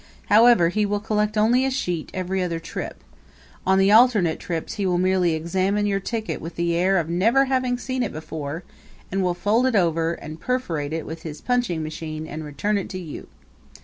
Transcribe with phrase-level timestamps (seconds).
[0.29, 3.03] However, he will collect only a sheet every other trip;
[3.67, 7.45] on the alternate trips he will merely examine your ticket with the air of never
[7.45, 8.63] having seen it before,
[9.11, 12.89] and will fold it over, and perforate it with his punching machine and return it
[12.89, 13.27] to you.